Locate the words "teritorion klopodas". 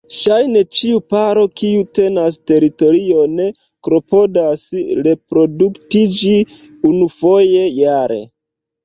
2.51-4.63